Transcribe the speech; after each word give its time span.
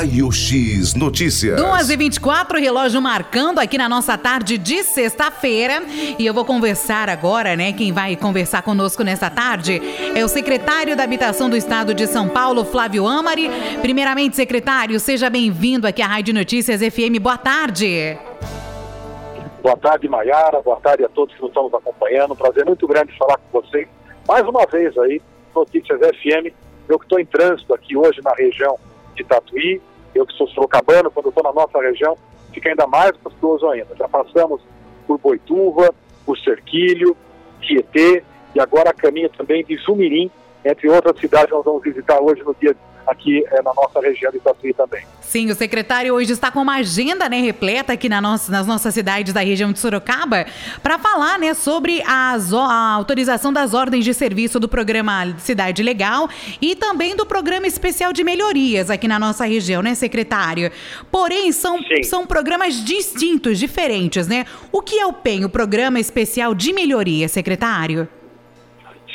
Raio 0.00 0.32
X 0.32 0.94
Notícias. 0.94 1.60
2 1.60 1.90
e 1.90 1.94
24 1.94 2.58
relógio 2.58 3.02
marcando 3.02 3.58
aqui 3.58 3.76
na 3.76 3.86
nossa 3.86 4.16
tarde 4.16 4.56
de 4.56 4.82
sexta-feira. 4.82 5.82
E 6.18 6.24
eu 6.24 6.32
vou 6.32 6.42
conversar 6.42 7.10
agora, 7.10 7.54
né? 7.54 7.74
Quem 7.74 7.92
vai 7.92 8.16
conversar 8.16 8.62
conosco 8.62 9.02
nesta 9.02 9.28
tarde 9.28 9.78
é 10.14 10.24
o 10.24 10.28
secretário 10.28 10.96
da 10.96 11.04
Habitação 11.04 11.50
do 11.50 11.56
Estado 11.56 11.92
de 11.92 12.06
São 12.06 12.30
Paulo, 12.30 12.64
Flávio 12.64 13.06
Amari. 13.06 13.50
Primeiramente, 13.82 14.36
secretário, 14.36 14.98
seja 14.98 15.28
bem-vindo 15.28 15.86
aqui 15.86 16.00
à 16.00 16.06
Rádio 16.06 16.32
Notícias 16.32 16.80
FM. 16.80 17.20
Boa 17.20 17.36
tarde. 17.36 18.16
Boa 19.62 19.76
tarde, 19.76 20.08
Maiara. 20.08 20.62
Boa 20.62 20.80
tarde 20.80 21.04
a 21.04 21.10
todos 21.10 21.34
que 21.34 21.42
nos 21.42 21.50
estão 21.50 21.64
nos 21.64 21.74
acompanhando. 21.74 22.34
prazer 22.34 22.64
muito 22.64 22.86
grande 22.86 23.14
falar 23.18 23.36
com 23.36 23.60
vocês. 23.60 23.86
Mais 24.26 24.48
uma 24.48 24.64
vez 24.64 24.96
aí, 24.96 25.20
Notícias 25.54 25.98
FM. 26.00 26.54
Eu 26.88 26.98
que 26.98 27.04
estou 27.04 27.20
em 27.20 27.26
trânsito 27.26 27.74
aqui 27.74 27.98
hoje 27.98 28.22
na 28.24 28.32
região 28.32 28.78
de 29.14 29.24
Tatuí, 29.24 29.80
eu 30.14 30.26
que 30.26 30.32
sou 30.34 30.48
sorocabano, 30.48 31.10
quando 31.10 31.28
estou 31.28 31.44
na 31.44 31.52
nossa 31.52 31.80
região, 31.80 32.16
fica 32.52 32.68
ainda 32.68 32.86
mais 32.86 33.12
gostoso 33.22 33.68
ainda. 33.68 33.94
Já 33.96 34.08
passamos 34.08 34.60
por 35.06 35.18
Boituva, 35.18 35.94
por 36.24 36.38
Cerquilho, 36.38 37.16
Tietê 37.60 38.22
e 38.54 38.60
agora 38.60 38.92
caminho 38.92 39.28
também 39.30 39.64
de 39.64 39.76
Zumirim, 39.76 40.30
entre 40.64 40.88
outras 40.88 41.18
cidades 41.18 41.50
nós 41.50 41.64
vamos 41.64 41.82
visitar 41.82 42.20
hoje 42.20 42.42
no 42.42 42.54
dia 42.60 42.74
aqui 43.06 43.44
é, 43.50 43.62
na 43.62 43.72
nossa 43.74 44.00
região 44.00 44.30
de 44.30 44.38
Tatuí 44.40 44.72
também. 44.72 45.04
Sim, 45.20 45.50
o 45.50 45.54
secretário 45.54 46.14
hoje 46.14 46.32
está 46.32 46.50
com 46.50 46.60
uma 46.60 46.76
agenda 46.76 47.28
né, 47.28 47.40
repleta 47.40 47.92
aqui 47.92 48.08
na 48.08 48.20
nossa, 48.20 48.50
nas 48.50 48.66
nossas 48.66 48.92
cidades 48.94 49.32
da 49.32 49.40
região 49.40 49.72
de 49.72 49.78
Sorocaba 49.78 50.46
para 50.82 50.98
falar 50.98 51.38
né, 51.38 51.54
sobre 51.54 52.02
as, 52.06 52.52
a 52.52 52.94
autorização 52.94 53.52
das 53.52 53.74
ordens 53.74 54.04
de 54.04 54.12
serviço 54.12 54.58
do 54.58 54.68
programa 54.68 55.34
Cidade 55.38 55.82
Legal 55.82 56.28
e 56.60 56.74
também 56.74 57.14
do 57.14 57.24
programa 57.24 57.66
especial 57.66 58.12
de 58.12 58.24
melhorias 58.24 58.90
aqui 58.90 59.06
na 59.06 59.18
nossa 59.18 59.44
região, 59.44 59.82
né, 59.82 59.94
secretário? 59.94 60.70
Porém, 61.10 61.52
são, 61.52 61.78
são 62.02 62.26
programas 62.26 62.84
distintos, 62.84 63.58
diferentes, 63.58 64.26
né? 64.26 64.44
O 64.72 64.82
que 64.82 64.98
é 64.98 65.06
o 65.06 65.12
PEN, 65.12 65.44
o 65.44 65.48
Programa 65.48 66.00
Especial 66.00 66.54
de 66.54 66.72
Melhoria, 66.72 67.28
secretário? 67.28 68.08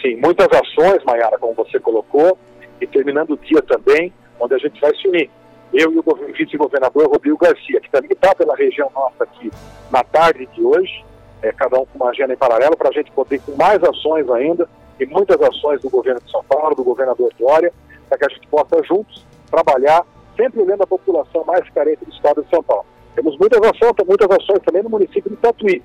Sim, 0.01 0.17
muitas 0.17 0.47
ações, 0.51 1.03
Mayara, 1.03 1.37
como 1.39 1.53
você 1.53 1.79
colocou, 1.79 2.37
e 2.79 2.87
terminando 2.87 3.31
o 3.31 3.37
dia 3.37 3.61
também, 3.61 4.13
onde 4.39 4.53
a 4.53 4.57
gente 4.57 4.79
vai 4.79 4.93
se 4.95 5.07
unir. 5.07 5.29
Eu 5.73 5.91
e 5.91 5.97
o 5.97 6.33
vice-governador 6.33 7.09
Rodrigo 7.09 7.37
Garcia, 7.37 7.81
que 7.81 7.89
também 7.89 8.11
está 8.11 8.33
pela 8.35 8.55
região 8.55 8.89
nossa 8.93 9.23
aqui 9.23 9.51
na 9.91 10.03
tarde 10.03 10.47
de 10.53 10.61
hoje, 10.61 11.03
é, 11.41 11.51
cada 11.51 11.79
um 11.79 11.85
com 11.85 11.97
uma 11.97 12.09
agenda 12.09 12.33
em 12.33 12.37
paralelo, 12.37 12.77
para 12.77 12.89
a 12.89 12.91
gente 12.91 13.11
poder 13.11 13.41
com 13.41 13.55
mais 13.55 13.83
ações 13.83 14.29
ainda, 14.29 14.69
e 14.99 15.05
muitas 15.05 15.39
ações 15.41 15.81
do 15.81 15.89
governo 15.89 16.21
de 16.21 16.31
São 16.31 16.43
Paulo, 16.45 16.75
do 16.75 16.83
governador 16.83 17.31
Dória, 17.37 17.73
para 18.07 18.17
que 18.17 18.25
a 18.25 18.29
gente 18.29 18.47
possa 18.47 18.81
juntos 18.83 19.25
trabalhar, 19.51 20.05
sempre 20.37 20.61
olhando 20.61 20.83
a 20.83 20.87
população 20.87 21.43
mais 21.43 21.67
carente 21.69 22.05
do 22.05 22.11
estado 22.11 22.43
de 22.43 22.49
São 22.49 22.63
Paulo. 22.63 22.85
Temos 23.15 23.37
muitas 23.37 23.59
ações, 23.61 23.93
muitas 24.07 24.29
ações 24.29 24.59
também 24.65 24.83
no 24.83 24.89
município 24.89 25.29
de 25.29 25.37
Tatuí. 25.37 25.81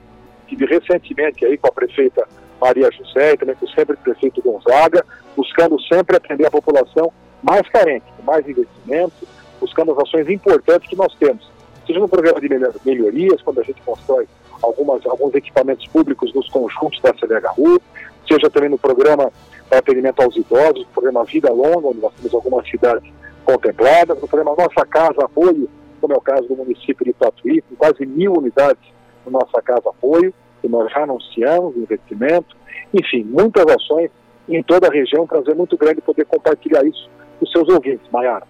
Tive 0.46 0.66
recentemente 0.66 1.44
aí 1.44 1.56
com 1.56 1.68
a 1.68 1.72
prefeita 1.72 2.26
Maria 2.60 2.90
José 2.90 3.32
e 3.32 3.36
também 3.36 3.56
com 3.56 3.66
o 3.66 3.70
sempre 3.70 3.96
prefeito 3.96 4.42
Gonzaga, 4.42 5.04
buscando 5.36 5.80
sempre 5.82 6.16
atender 6.16 6.46
a 6.46 6.50
população 6.50 7.12
mais 7.42 7.66
carente, 7.68 8.06
mais 8.24 8.46
investimento, 8.46 9.26
buscando 9.60 9.92
as 9.92 9.98
ações 9.98 10.28
importantes 10.28 10.88
que 10.88 10.96
nós 10.96 11.14
temos. 11.14 11.50
Seja 11.86 11.98
no 11.98 12.08
programa 12.08 12.40
de 12.40 12.48
melhorias, 12.84 13.40
quando 13.42 13.60
a 13.60 13.64
gente 13.64 13.80
constrói 13.82 14.28
algumas, 14.62 15.04
alguns 15.06 15.34
equipamentos 15.34 15.86
públicos 15.88 16.32
nos 16.34 16.48
conjuntos 16.48 17.00
da 17.00 17.12
CDHU, 17.14 17.80
seja 18.28 18.50
também 18.50 18.68
no 18.68 18.78
programa 18.78 19.32
para 19.68 19.78
atendimento 19.78 20.20
aos 20.20 20.36
idosos, 20.36 20.84
no 20.84 20.92
programa 20.92 21.24
Vida 21.24 21.50
Longa, 21.50 21.88
onde 21.88 22.00
nós 22.00 22.12
temos 22.14 22.34
algumas 22.34 22.68
cidades 22.68 23.10
contempladas, 23.44 24.20
no 24.20 24.28
programa 24.28 24.54
Nossa 24.56 24.86
Casa 24.86 25.24
Apoio, 25.24 25.68
como 26.00 26.14
é 26.14 26.16
o 26.16 26.20
caso 26.20 26.48
do 26.48 26.56
município 26.56 27.04
de 27.04 27.12
Tatuí, 27.12 27.62
com 27.62 27.76
quase 27.76 28.06
mil 28.06 28.32
unidades 28.32 28.82
no 29.24 29.32
Nossa 29.32 29.60
Casa 29.62 29.88
Apoio, 29.88 30.32
que 30.60 30.68
nós 30.68 30.90
já 30.90 31.02
anunciamos, 31.02 31.76
investimento, 31.76 32.56
enfim, 32.92 33.24
muitas 33.24 33.64
ações 33.66 34.10
em 34.48 34.62
toda 34.62 34.88
a 34.88 34.90
região, 34.90 35.26
prazer 35.26 35.54
muito 35.54 35.76
grande 35.76 36.00
poder 36.00 36.24
compartilhar 36.24 36.84
isso 36.84 37.08
com 37.38 37.44
os 37.44 37.52
seus 37.52 37.68
ouvintes, 37.68 38.06
Maiara. 38.12 38.46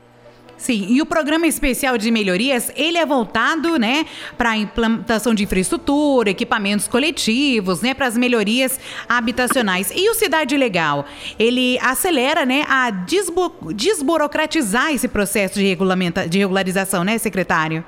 Sim, 0.61 0.89
e 0.91 1.01
o 1.01 1.07
programa 1.07 1.47
especial 1.47 1.97
de 1.97 2.11
melhorias, 2.11 2.71
ele 2.77 2.99
é 2.99 3.07
voltado, 3.07 3.79
né, 3.79 4.05
para 4.37 4.51
a 4.51 4.57
implantação 4.59 5.35
de 5.35 5.43
infraestrutura, 5.45 6.29
equipamentos 6.29 6.87
coletivos, 6.87 7.81
né, 7.81 7.95
para 7.95 8.07
as 8.07 8.15
melhorias 8.15 8.79
habitacionais. 9.09 9.91
E 9.91 10.11
o 10.11 10.15
Cidade 10.15 10.55
Legal, 10.59 11.07
ele 11.39 11.79
acelera, 11.79 12.45
né, 12.45 12.65
a 12.69 12.91
desbo 12.91 13.51
desburocratizar 13.73 14.93
esse 14.93 15.09
processo 15.09 15.59
de, 15.59 15.65
regulamenta 15.65 16.29
de 16.29 16.39
regularização, 16.39 17.05
né, 17.05 17.17
secretário? 17.17 17.83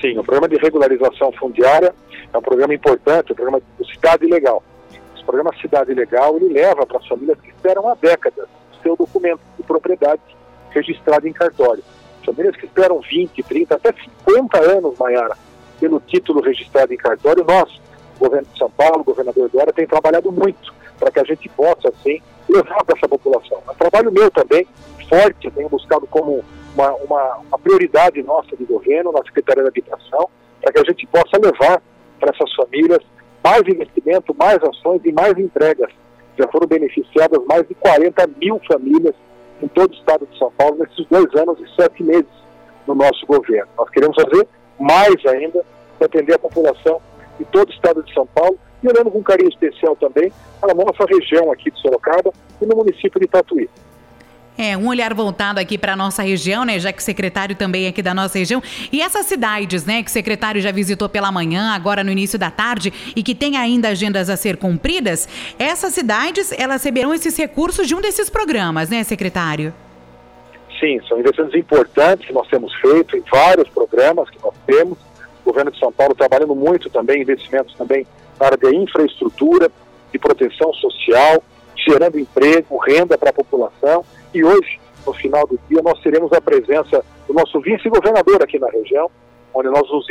Sim, 0.00 0.18
o 0.18 0.24
programa 0.24 0.48
de 0.48 0.56
regularização 0.56 1.30
fundiária 1.32 1.94
é 2.34 2.38
um 2.38 2.42
programa 2.42 2.74
importante, 2.74 3.32
um 3.32 3.36
programa 3.36 3.62
de 3.78 3.94
Cidade 3.94 4.26
Legal. 4.26 4.62
Esse 5.14 5.24
programa 5.24 5.54
Cidade 5.60 5.94
Legal, 5.94 6.36
ele 6.36 6.52
leva 6.52 6.84
para 6.84 6.98
as 6.98 7.06
famílias 7.06 7.38
que 7.40 7.48
esperam 7.48 7.88
há 7.88 7.94
décadas 7.94 8.48
seu 8.82 8.96
documento 8.96 9.40
de 9.56 9.62
propriedade 9.62 10.20
registrado 10.70 11.26
em 11.26 11.32
cartório. 11.32 11.82
Famílias 12.24 12.56
que 12.56 12.66
esperam 12.66 13.00
20, 13.00 13.42
30, 13.42 13.74
até 13.74 13.92
50 14.26 14.58
anos, 14.58 14.98
Maiara, 14.98 15.36
pelo 15.80 16.00
título 16.00 16.40
registrado 16.40 16.92
em 16.92 16.96
cartório, 16.96 17.44
nós, 17.44 17.80
governo 18.18 18.46
de 18.52 18.58
São 18.58 18.70
Paulo, 18.70 19.04
governador 19.04 19.48
Dória, 19.48 19.72
tem 19.72 19.86
trabalhado 19.86 20.30
muito 20.30 20.74
para 20.98 21.10
que 21.10 21.20
a 21.20 21.24
gente 21.24 21.48
possa, 21.50 21.88
assim, 21.88 22.20
levar 22.48 22.84
para 22.84 22.96
essa 22.96 23.08
população. 23.08 23.58
É 23.68 23.74
trabalho 23.74 24.12
meu 24.12 24.30
também, 24.30 24.66
forte, 25.08 25.50
tenho 25.50 25.68
buscado 25.68 26.06
como 26.06 26.44
uma, 26.74 26.92
uma, 26.94 27.36
uma 27.36 27.58
prioridade 27.58 28.22
nossa 28.22 28.56
de 28.56 28.64
governo, 28.64 29.12
na 29.12 29.22
Secretaria 29.24 29.62
da 29.62 29.68
Habitação, 29.68 30.28
para 30.60 30.72
que 30.72 30.78
a 30.78 30.84
gente 30.84 31.06
possa 31.06 31.38
levar 31.38 31.82
para 32.18 32.32
essas 32.34 32.52
famílias 32.54 33.00
mais 33.42 33.62
investimento, 33.68 34.34
mais 34.34 34.58
ações 34.62 35.02
e 35.04 35.12
mais 35.12 35.36
entregas. 35.38 35.90
Já 36.38 36.48
foram 36.48 36.66
beneficiadas 36.66 37.44
mais 37.46 37.66
de 37.68 37.74
40 37.74 38.26
mil 38.40 38.60
famílias 38.66 39.14
em 39.62 39.68
todo 39.68 39.92
o 39.92 39.94
estado 39.94 40.26
de 40.26 40.38
São 40.38 40.50
Paulo 40.52 40.78
nesses 40.78 41.06
dois 41.06 41.32
anos 41.34 41.58
e 41.60 41.80
sete 41.80 42.02
meses 42.02 42.44
no 42.86 42.94
nosso 42.94 43.24
governo. 43.26 43.70
Nós 43.76 43.88
queremos 43.90 44.16
fazer 44.16 44.46
mais 44.78 45.14
ainda 45.26 45.64
para 45.98 46.06
atender 46.06 46.34
a 46.34 46.38
população 46.38 47.00
de 47.38 47.44
todo 47.46 47.68
o 47.68 47.72
estado 47.72 48.02
de 48.02 48.12
São 48.12 48.26
Paulo 48.26 48.58
e 48.82 48.88
olhando 48.88 49.10
com 49.10 49.22
carinho 49.22 49.48
especial 49.48 49.96
também 49.96 50.32
para 50.60 50.72
a 50.72 50.74
nossa 50.74 51.04
região 51.08 51.50
aqui 51.52 51.70
de 51.70 51.80
Sorocaba 51.80 52.32
e 52.60 52.66
no 52.66 52.76
município 52.76 53.20
de 53.20 53.26
Tatuí. 53.26 53.68
É, 54.56 54.76
um 54.76 54.86
olhar 54.86 55.12
voltado 55.12 55.58
aqui 55.58 55.76
para 55.76 55.94
a 55.94 55.96
nossa 55.96 56.22
região, 56.22 56.64
né? 56.64 56.78
Já 56.78 56.92
que 56.92 57.00
o 57.00 57.02
secretário 57.02 57.56
também 57.56 57.86
é 57.86 57.88
aqui 57.88 58.00
da 58.00 58.14
nossa 58.14 58.38
região. 58.38 58.62
E 58.92 59.02
essas 59.02 59.26
cidades, 59.26 59.84
né, 59.84 60.00
que 60.02 60.08
o 60.08 60.12
secretário 60.12 60.60
já 60.60 60.70
visitou 60.70 61.08
pela 61.08 61.32
manhã, 61.32 61.72
agora 61.72 62.04
no 62.04 62.10
início 62.10 62.38
da 62.38 62.52
tarde, 62.52 62.92
e 63.16 63.22
que 63.22 63.34
tem 63.34 63.56
ainda 63.56 63.88
agendas 63.88 64.30
a 64.30 64.36
ser 64.36 64.56
cumpridas, 64.56 65.28
essas 65.58 65.92
cidades, 65.92 66.52
elas 66.52 66.84
receberão 66.84 67.12
esses 67.12 67.36
recursos 67.36 67.88
de 67.88 67.94
um 67.94 68.00
desses 68.00 68.30
programas, 68.30 68.88
né, 68.88 69.02
secretário? 69.02 69.74
Sim, 70.78 71.00
são 71.08 71.18
investimentos 71.18 71.54
importantes 71.54 72.26
que 72.26 72.32
nós 72.32 72.46
temos 72.48 72.72
feito 72.74 73.16
em 73.16 73.22
vários 73.30 73.68
programas 73.70 74.30
que 74.30 74.38
nós 74.40 74.54
temos. 74.66 74.98
O 75.44 75.50
governo 75.50 75.70
de 75.70 75.78
São 75.78 75.90
Paulo 75.90 76.14
trabalhando 76.14 76.54
muito 76.54 76.88
também, 76.90 77.22
investimentos 77.22 77.74
também 77.74 78.06
na 78.38 78.46
área 78.46 78.58
de 78.58 78.76
infraestrutura, 78.76 79.70
de 80.12 80.18
proteção 80.18 80.72
social, 80.74 81.42
gerando 81.86 82.18
emprego, 82.18 82.78
renda 82.78 83.16
para 83.16 83.30
a 83.30 83.32
população 83.32 84.04
e 84.32 84.44
hoje, 84.44 84.80
no 85.06 85.12
final 85.12 85.46
do 85.46 85.58
dia, 85.68 85.80
nós 85.82 86.00
teremos 86.00 86.32
a 86.32 86.40
presença 86.40 87.04
do 87.26 87.34
nosso 87.34 87.60
vice-governador 87.60 88.42
aqui 88.42 88.58
na 88.58 88.68
região, 88.68 89.10
onde 89.52 89.68
nós 89.68 89.88
nos 89.90 90.06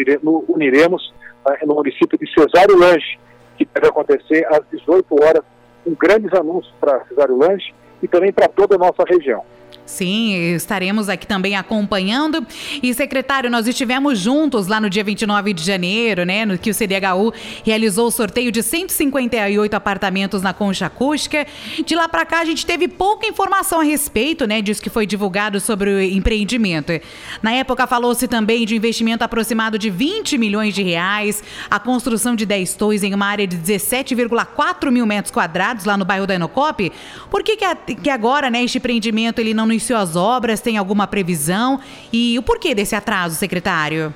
uniremos 0.48 1.14
uh, 1.46 1.68
no 1.68 1.76
município 1.76 2.18
de 2.18 2.32
Cesário 2.34 2.78
Lange, 2.78 3.20
que 3.58 3.68
deve 3.74 3.88
acontecer 3.88 4.46
às 4.48 4.62
18 4.72 5.06
horas, 5.24 5.44
com 5.84 5.94
grandes 5.96 6.34
anúncios 6.34 6.74
para 6.80 7.04
Cesário 7.06 7.38
Lange 7.38 7.74
e 8.02 8.08
também 8.08 8.32
para 8.32 8.48
toda 8.48 8.76
a 8.76 8.78
nossa 8.78 9.04
região. 9.06 9.44
Sim, 9.86 10.34
estaremos 10.56 11.10
aqui 11.10 11.28
também 11.28 11.56
acompanhando. 11.56 12.46
E, 12.82 12.94
secretário, 12.94 13.50
nós 13.50 13.68
estivemos 13.68 14.18
juntos 14.18 14.68
lá 14.68 14.80
no 14.80 14.90
dia 14.90 15.04
29 15.04 15.54
de 15.54 15.62
janeiro, 15.62 16.24
né? 16.24 16.46
No 16.46 16.58
que 16.58 16.70
o 16.70 16.74
CDHU 16.74 17.34
realizou 17.66 18.08
o 18.08 18.12
sorteio 18.12 18.50
de 18.50 18.64
158 18.64 19.74
apartamentos 19.74 20.42
na 20.42 20.54
Concha 20.54 20.86
Acústica. 20.86 21.46
De 21.86 21.96
lá 21.96 22.08
para 22.08 22.26
cá, 22.26 22.40
a 22.40 22.46
gente 22.46 22.66
teve 22.66 22.88
pouca 22.88 23.28
informação 23.28 23.82
a 23.82 23.84
respeito, 23.84 24.48
né? 24.48 24.62
Disso 24.62 24.82
que 24.82 24.90
foi 24.90 25.06
divulgado 25.06 25.60
sobre 25.60 25.90
o 25.90 26.02
empreendimento. 26.02 26.94
Na 27.42 27.52
época, 27.52 27.86
falou-se 27.86 28.26
também 28.26 28.66
de 28.66 28.78
investimento 28.78 29.24
aproximado 29.24 29.78
de 29.78 29.90
20 29.90 30.38
milhões 30.38 30.74
de 30.74 30.82
reais, 30.82 31.44
a 31.70 31.78
construção 31.78 32.38
de 32.38 32.46
10 32.46 32.74
torres 32.76 33.04
em 33.04 33.14
uma 33.14 33.26
área 33.26 33.46
de 33.46 33.58
17,4 33.58 34.90
mil 34.90 35.06
metros 35.06 35.32
quadrados 35.32 35.84
lá 35.84 35.98
no 35.98 36.06
bairro 36.06 36.26
da 36.26 36.36
Enocop. 36.36 36.90
Por 37.30 37.44
que, 37.44 37.58
que, 37.58 37.96
que 37.96 38.10
agora, 38.10 38.50
né, 38.50 38.64
este 38.64 38.78
empreendimento 38.78 39.40
ele 39.40 39.54
não 39.54 39.73
iniciou 39.74 40.00
as 40.00 40.16
obras? 40.16 40.62
Tem 40.62 40.78
alguma 40.78 41.08
previsão? 41.08 41.80
E 42.12 42.38
o 42.40 42.44
porquê 42.44 42.74
desse 42.74 42.96
atraso, 42.96 43.36
secretário? 43.36 44.14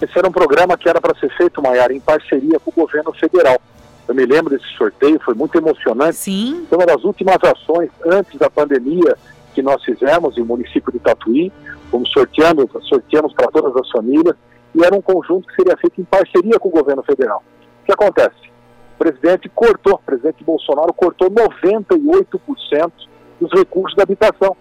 Esse 0.00 0.18
era 0.18 0.28
um 0.28 0.32
programa 0.32 0.76
que 0.76 0.88
era 0.88 1.00
para 1.00 1.16
ser 1.18 1.30
feito, 1.36 1.62
Maiara, 1.62 1.94
em 1.94 2.00
parceria 2.00 2.58
com 2.58 2.70
o 2.70 2.74
governo 2.74 3.12
federal. 3.12 3.60
Eu 4.08 4.14
me 4.14 4.26
lembro 4.26 4.50
desse 4.50 4.68
sorteio, 4.76 5.20
foi 5.24 5.34
muito 5.34 5.56
emocionante. 5.56 6.16
Sim. 6.16 6.66
Foi 6.68 6.76
uma 6.76 6.86
das 6.86 7.04
últimas 7.04 7.38
ações 7.42 7.90
antes 8.04 8.38
da 8.38 8.50
pandemia 8.50 9.16
que 9.54 9.62
nós 9.62 9.82
fizemos 9.84 10.36
no 10.36 10.44
município 10.44 10.90
de 10.92 10.98
Tatuí. 10.98 11.52
Fomos 11.90 12.10
sorteando, 12.10 12.68
sorteamos 12.88 13.32
para 13.34 13.48
todas 13.48 13.76
as 13.76 13.88
famílias 13.90 14.34
e 14.74 14.84
era 14.84 14.94
um 14.96 15.02
conjunto 15.02 15.46
que 15.46 15.54
seria 15.54 15.76
feito 15.76 16.00
em 16.00 16.04
parceria 16.04 16.58
com 16.58 16.68
o 16.68 16.72
governo 16.72 17.02
federal. 17.02 17.42
O 17.82 17.84
que 17.84 17.92
acontece? 17.92 18.50
O 18.96 18.98
presidente 18.98 19.48
cortou, 19.48 19.94
o 19.94 19.98
presidente 19.98 20.42
Bolsonaro 20.42 20.92
cortou 20.92 21.30
98% 21.30 22.92
dos 23.40 23.52
recursos 23.52 23.96
da 23.96 24.02
habitação. 24.02 24.56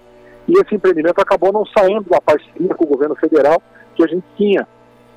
E 0.47 0.53
esse 0.59 0.75
empreendimento 0.75 1.19
acabou 1.19 1.51
não 1.51 1.65
saindo 1.65 2.09
da 2.09 2.19
parceria 2.19 2.73
com 2.75 2.83
o 2.83 2.88
governo 2.88 3.15
federal 3.15 3.61
que 3.95 4.03
a 4.03 4.07
gente 4.07 4.25
tinha. 4.35 4.67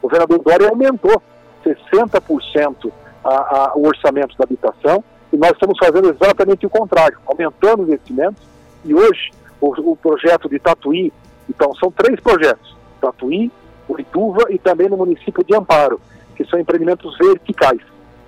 O 0.00 0.08
governador 0.08 0.38
Dória 0.40 0.68
aumentou 0.68 1.22
60% 1.64 2.92
a, 3.24 3.28
a, 3.30 3.72
o 3.74 3.86
orçamento 3.86 4.36
da 4.36 4.44
habitação 4.44 5.02
e 5.32 5.36
nós 5.36 5.52
estamos 5.52 5.78
fazendo 5.78 6.10
exatamente 6.10 6.66
o 6.66 6.70
contrário, 6.70 7.18
aumentando 7.26 7.82
os 7.82 7.88
investimentos 7.88 8.42
e 8.84 8.94
hoje 8.94 9.30
o, 9.60 9.92
o 9.92 9.96
projeto 9.96 10.48
de 10.48 10.58
Tatuí, 10.58 11.12
então 11.48 11.74
são 11.74 11.90
três 11.90 12.20
projetos, 12.20 12.76
Tatuí, 13.00 13.50
Urituva 13.88 14.46
e 14.50 14.58
também 14.58 14.88
no 14.88 14.96
município 14.96 15.44
de 15.44 15.54
Amparo, 15.54 16.00
que 16.36 16.44
são 16.44 16.58
empreendimentos 16.58 17.16
verticais. 17.18 17.80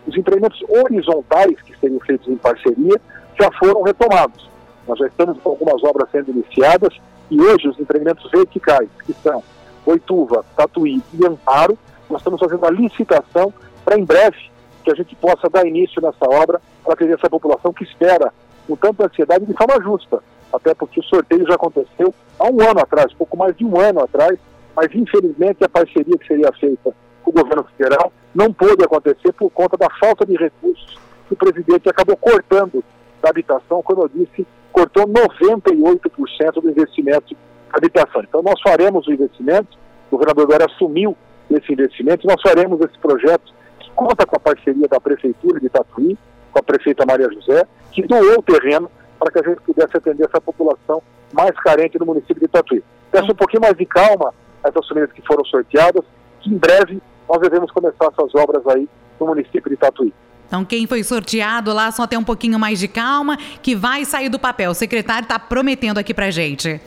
Os 0.07 0.17
empreendimentos 0.17 0.63
horizontais, 0.69 1.61
que 1.63 1.79
seriam 1.79 2.01
feitos 2.01 2.29
em 2.29 2.37
parceria, 2.37 3.01
já 3.41 3.51
foram 3.59 3.83
retomados. 3.83 4.49
Nós 4.87 4.99
já 4.99 5.07
estamos 5.07 5.39
com 5.43 5.51
algumas 5.51 5.83
obras 5.83 6.09
sendo 6.11 6.31
iniciadas 6.31 6.97
e 7.31 7.41
hoje 7.41 7.69
os 7.69 7.79
empreendimentos 7.79 8.31
verticais, 8.31 8.89
que 9.05 9.13
são 9.15 9.43
Oituva, 9.85 10.45
Tatuí 10.57 11.03
e 11.15 11.27
Amparo, 11.27 11.79
nós 12.09 12.21
estamos 12.21 12.41
fazendo 12.41 12.65
a 12.67 12.71
licitação 12.71 13.53
para 13.85 13.99
em 13.99 14.05
breve 14.05 14.37
que 14.85 14.91
a 14.91 14.95
gente 14.95 15.15
possa 15.17 15.49
dar 15.49 15.67
início 15.67 16.01
nessa 16.01 16.25
obra 16.25 16.61
para 16.85 16.95
atender 16.95 17.15
essa 17.15 17.29
população 17.29 17.73
que 17.73 17.85
espera 17.85 18.33
com 18.67 18.77
tanta 18.77 19.07
ansiedade 19.07 19.45
de 19.45 19.53
forma 19.53 19.83
justa. 19.83 20.23
Até 20.53 20.75
porque 20.75 21.01
o 21.01 21.05
sorteio 21.05 21.47
já 21.47 21.55
aconteceu 21.55 22.15
há 22.39 22.45
um 22.45 22.61
ano 22.61 22.81
atrás, 22.81 23.13
pouco 23.15 23.37
mais 23.37 23.57
de 23.57 23.65
um 23.65 23.79
ano 23.81 24.01
atrás, 24.01 24.39
mas 24.75 24.95
infelizmente 24.95 25.65
a 25.65 25.69
parceria 25.69 26.17
que 26.17 26.27
seria 26.27 26.53
feita 26.53 26.95
com 27.23 27.31
o 27.31 27.35
governo 27.35 27.65
federal 27.77 28.13
não 28.33 28.53
pôde 28.53 28.85
acontecer 28.85 29.33
por 29.33 29.51
conta 29.51 29.77
da 29.77 29.89
falta 29.99 30.25
de 30.25 30.37
recursos 30.37 30.99
que 31.27 31.35
o 31.35 31.37
presidente 31.37 31.89
acabou 31.89 32.17
cortando 32.17 32.85
da 33.21 33.31
habitação, 33.31 33.83
quando 33.83 34.03
eu 34.03 34.09
disse, 34.09 34.47
cortou 34.77 35.07
98% 35.07 36.61
do 36.61 36.69
investimento 36.69 37.35
da 37.73 37.79
habitação. 37.79 38.23
Então 38.23 38.43
nós 38.43 38.61
faremos 38.61 39.07
o 39.07 39.13
investimento, 39.13 39.79
o 40.11 40.19
governador 40.19 40.45
agora 40.45 40.67
assumiu 40.67 41.17
esse 41.51 41.73
investimento, 41.73 42.27
nós 42.27 42.43
faremos 42.43 42.79
esse 42.83 42.99
projeto 42.99 43.55
que 43.81 43.91
conta 43.93 44.27
com 44.27 44.37
a 44.37 44.41
parceria 44.41 44.87
da 44.87 45.01
Prefeitura 45.01 45.59
de 45.59 45.71
Tatuí, 45.71 46.19
com 46.53 46.59
a 46.59 46.63
prefeita 46.63 47.07
Maria 47.07 47.31
José, 47.33 47.67
que 47.91 48.03
doou 48.03 48.39
o 48.39 48.43
terreno 48.43 48.91
para 49.19 49.31
que 49.31 49.39
a 49.39 49.49
gente 49.49 49.63
pudesse 49.63 49.97
atender 49.97 50.25
essa 50.25 50.43
população 50.43 51.03
mais 51.33 51.53
carente 51.61 51.99
no 51.99 52.05
município 52.05 52.41
de 52.41 52.49
Tatuí. 52.49 52.85
Peço 53.11 53.33
um 53.33 53.35
pouquinho 53.35 53.63
mais 53.63 53.77
de 53.79 53.87
calma 53.87 54.35
essas 54.63 54.87
famílias 54.87 55.11
que 55.13 55.23
foram 55.23 55.45
sorteadas, 55.47 56.05
que 56.41 56.51
em 56.51 56.59
breve 56.59 57.01
nós 57.27 57.41
devemos 57.41 57.71
começar 57.71 58.09
essas 58.13 58.35
obras 58.35 58.67
aí 58.67 58.87
no 59.19 59.27
município 59.27 59.71
de 59.71 59.77
Tatuí. 59.79 60.13
Então, 60.47 60.65
quem 60.65 60.87
foi 60.87 61.03
sorteado 61.03 61.73
lá, 61.73 61.91
só 61.91 62.07
tem 62.07 62.19
um 62.19 62.25
pouquinho 62.25 62.59
mais 62.59 62.79
de 62.79 62.89
calma, 62.89 63.37
que 63.63 63.75
vai 63.75 64.05
sair 64.05 64.29
do 64.29 64.39
papel. 64.39 64.71
O 64.71 64.75
secretário 64.75 65.25
está 65.25 65.39
prometendo 65.39 65.99
aqui 65.99 66.15
para 66.15 66.31
gente. 66.31 66.81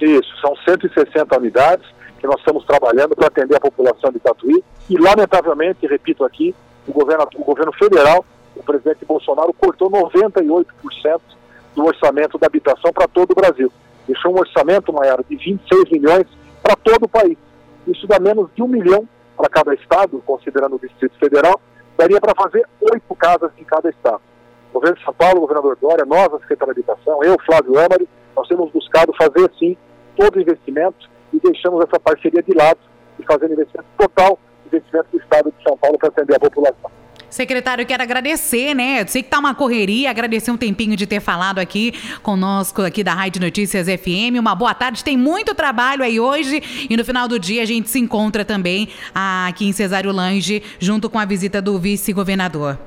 Isso, 0.00 0.40
são 0.40 0.56
160 0.64 1.36
unidades 1.36 1.86
que 2.18 2.26
nós 2.26 2.38
estamos 2.38 2.64
trabalhando 2.64 3.14
para 3.14 3.26
atender 3.26 3.56
a 3.56 3.60
população 3.60 4.10
de 4.10 4.18
Tatuí. 4.18 4.62
E, 4.88 4.96
lamentavelmente, 4.96 5.86
repito 5.86 6.24
aqui, 6.24 6.54
o 6.86 6.92
governo, 6.92 7.28
o 7.34 7.44
governo 7.44 7.72
federal, 7.72 8.24
o 8.56 8.62
presidente 8.62 9.04
Bolsonaro, 9.04 9.52
cortou 9.52 9.90
98% 9.90 10.64
do 11.76 11.84
orçamento 11.84 12.38
da 12.38 12.46
habitação 12.46 12.92
para 12.92 13.06
todo 13.06 13.32
o 13.32 13.34
Brasil. 13.34 13.70
Deixou 14.06 14.34
um 14.34 14.38
orçamento, 14.38 14.92
Maiara, 14.92 15.22
de 15.28 15.36
26 15.36 15.90
milhões 15.90 16.26
para 16.62 16.74
todo 16.76 17.04
o 17.04 17.08
país. 17.08 17.36
Isso 17.86 18.06
dá 18.06 18.18
menos 18.18 18.48
de 18.54 18.62
um 18.62 18.68
milhão 18.68 19.06
para 19.36 19.48
cada 19.48 19.74
estado, 19.74 20.22
considerando 20.26 20.76
o 20.76 20.78
Distrito 20.80 21.16
Federal, 21.18 21.60
daria 21.98 22.20
para 22.20 22.32
fazer 22.40 22.64
oito 22.80 23.14
casas 23.16 23.50
em 23.58 23.64
cada 23.64 23.90
estado. 23.90 24.20
O 24.70 24.74
governo 24.74 24.96
de 24.96 25.04
São 25.04 25.12
Paulo, 25.12 25.38
o 25.38 25.40
governador 25.40 25.76
Dória, 25.80 26.04
nós, 26.04 26.32
a 26.32 26.38
Secretaria 26.38 26.74
de 26.74 26.80
Habitação, 26.80 27.24
eu, 27.24 27.36
Flávio 27.44 27.76
Amari, 27.76 28.08
nós 28.36 28.46
temos 28.46 28.70
buscado 28.70 29.12
fazer, 29.14 29.50
sim, 29.58 29.76
todo 30.16 30.40
investimento 30.40 31.10
e 31.32 31.40
deixamos 31.40 31.84
essa 31.84 31.98
parceria 31.98 32.42
de 32.42 32.54
lado 32.54 32.78
e 33.18 33.24
fazendo 33.24 33.52
investimento 33.52 33.88
total, 33.98 34.38
investimento 34.66 35.08
do 35.10 35.18
Estado 35.18 35.52
de 35.56 35.64
São 35.64 35.76
Paulo 35.76 35.98
para 35.98 36.08
atender 36.08 36.36
a 36.36 36.40
população. 36.40 36.97
Secretário, 37.30 37.84
quero 37.84 38.02
agradecer, 38.02 38.74
né? 38.74 39.02
Eu 39.02 39.08
sei 39.08 39.22
que 39.22 39.28
tá 39.28 39.38
uma 39.38 39.54
correria, 39.54 40.08
agradecer 40.08 40.50
um 40.50 40.56
tempinho 40.56 40.96
de 40.96 41.06
ter 41.06 41.20
falado 41.20 41.58
aqui 41.58 41.92
conosco 42.22 42.82
aqui 42.82 43.04
da 43.04 43.12
Rádio 43.12 43.42
Notícias 43.42 43.86
FM. 43.86 44.38
Uma 44.38 44.54
boa 44.54 44.74
tarde, 44.74 45.04
tem 45.04 45.16
muito 45.16 45.54
trabalho 45.54 46.02
aí 46.02 46.18
hoje 46.18 46.62
e 46.88 46.96
no 46.96 47.04
final 47.04 47.28
do 47.28 47.38
dia 47.38 47.62
a 47.62 47.66
gente 47.66 47.90
se 47.90 47.98
encontra 47.98 48.44
também 48.44 48.88
aqui 49.14 49.66
em 49.66 49.72
Cesário 49.72 50.10
Lange, 50.10 50.62
junto 50.78 51.10
com 51.10 51.18
a 51.18 51.24
visita 51.26 51.60
do 51.60 51.78
vice-governador. 51.78 52.78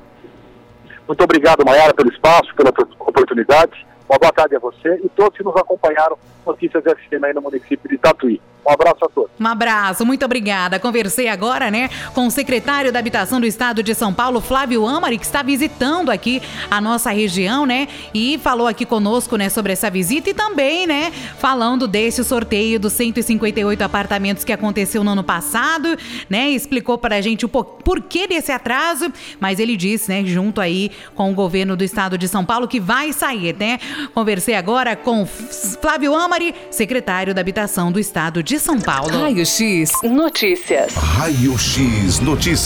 Muito 1.06 1.22
obrigado, 1.22 1.64
Maiara, 1.64 1.94
pelo 1.94 2.10
espaço, 2.10 2.52
pela 2.56 2.70
oportunidade. 2.98 3.86
Uma 4.08 4.18
boa 4.18 4.32
tarde 4.32 4.56
a 4.56 4.58
você 4.58 5.00
e 5.04 5.08
todos 5.10 5.36
que 5.36 5.44
nos 5.44 5.56
acompanharam 5.56 6.18
Notícias 6.44 6.82
FM 6.82 7.24
aí 7.24 7.32
no 7.32 7.40
município 7.40 7.88
de 7.88 7.96
Tatuí. 7.96 8.40
Um 8.64 8.72
abraço 8.72 9.04
a 9.04 9.08
todos. 9.08 9.30
Um 9.40 9.46
abraço, 9.46 10.06
muito 10.06 10.24
obrigada. 10.24 10.78
Conversei 10.78 11.26
agora, 11.26 11.70
né, 11.70 11.90
com 12.14 12.26
o 12.28 12.30
secretário 12.30 12.92
da 12.92 13.00
Habitação 13.00 13.40
do 13.40 13.46
Estado 13.46 13.82
de 13.82 13.92
São 13.92 14.14
Paulo, 14.14 14.40
Flávio 14.40 14.86
Amari, 14.86 15.18
que 15.18 15.24
está 15.24 15.42
visitando 15.42 16.10
aqui 16.10 16.40
a 16.70 16.80
nossa 16.80 17.10
região, 17.10 17.66
né, 17.66 17.88
e 18.14 18.38
falou 18.38 18.68
aqui 18.68 18.86
conosco, 18.86 19.36
né, 19.36 19.48
sobre 19.48 19.72
essa 19.72 19.90
visita 19.90 20.30
e 20.30 20.34
também, 20.34 20.86
né, 20.86 21.12
falando 21.38 21.88
desse 21.88 22.22
sorteio 22.22 22.78
dos 22.78 22.92
158 22.92 23.82
apartamentos 23.82 24.44
que 24.44 24.52
aconteceu 24.52 25.02
no 25.02 25.10
ano 25.10 25.24
passado, 25.24 25.96
né, 26.30 26.50
explicou 26.50 26.96
para 26.96 27.16
a 27.16 27.20
gente 27.20 27.44
o 27.44 27.48
porquê 27.48 28.28
desse 28.28 28.52
atraso, 28.52 29.12
mas 29.40 29.58
ele 29.58 29.76
disse, 29.76 30.08
né, 30.08 30.24
junto 30.24 30.60
aí 30.60 30.92
com 31.16 31.32
o 31.32 31.34
governo 31.34 31.76
do 31.76 31.82
Estado 31.82 32.16
de 32.16 32.28
São 32.28 32.44
Paulo, 32.44 32.68
que 32.68 32.78
vai 32.78 33.12
sair, 33.12 33.56
né. 33.58 33.80
Conversei 34.14 34.54
agora 34.54 34.94
com 34.94 35.26
Flávio 35.26 36.14
Amari, 36.14 36.54
secretário 36.70 37.34
da 37.34 37.40
Habitação 37.40 37.90
do 37.90 37.98
Estado 37.98 38.40
de 38.40 38.51
de 38.52 38.60
São 38.60 38.78
Paulo. 38.78 39.08
Raio 39.08 39.46
X 39.46 39.92
Notícias. 40.02 40.92
Raio 40.94 41.56
X 41.56 42.20
Notícias. 42.20 42.60